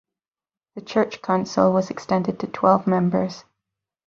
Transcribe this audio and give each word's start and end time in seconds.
The 0.73 0.81
church 0.81 1.21
council 1.21 1.73
was 1.73 1.91
extended 1.91 2.39
to 2.39 2.47
twelve 2.47 2.87
members. 2.87 3.43